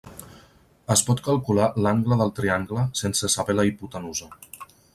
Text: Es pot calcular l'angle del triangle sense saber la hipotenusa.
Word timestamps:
Es 0.93 1.03
pot 1.09 1.19
calcular 1.27 1.67
l'angle 1.87 2.17
del 2.21 2.33
triangle 2.39 2.87
sense 3.01 3.33
saber 3.35 3.57
la 3.59 3.67
hipotenusa. 3.73 4.31